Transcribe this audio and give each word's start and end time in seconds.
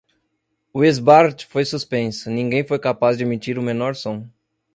O 0.73 0.83
esbart 0.83 1.45
foi 1.45 1.63
suspenso, 1.63 2.27
ninguém 2.31 2.63
foi 2.65 2.79
capaz 2.79 3.19
de 3.19 3.23
emitir 3.23 3.59
o 3.59 3.61
menor 3.61 3.95
som. 3.95 4.27